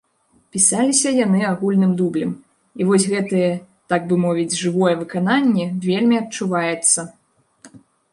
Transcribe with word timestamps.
Пісаліся 0.55 1.09
яны 1.25 1.41
агульным 1.49 1.91
дублем 1.99 2.31
і 2.81 2.87
вось 2.91 3.05
гэтае, 3.11 3.49
так 3.93 4.01
бы 4.13 4.17
мовіць, 4.23 4.57
жывое 4.61 4.93
выкананне, 5.03 5.67
вельмі 5.87 6.15
адчуваецца. 6.23 7.01